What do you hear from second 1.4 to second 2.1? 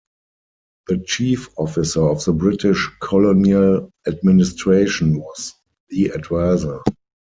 officer